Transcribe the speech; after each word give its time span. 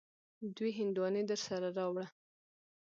دوې 0.55 0.69
هندواڼی 0.79 1.23
درسره 1.31 1.67
راوړه. 1.77 2.05